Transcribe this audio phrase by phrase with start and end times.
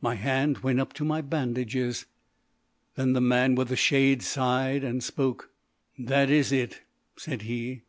[0.00, 2.06] My hand went up to my bandages.
[2.94, 5.50] Then the man with the shade sighed and spoke.
[5.98, 6.82] "That is it,"
[7.16, 7.82] said he.